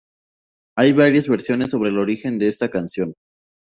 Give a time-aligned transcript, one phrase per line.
[0.75, 3.13] Hay varias versiones sobre el origen de esta canción.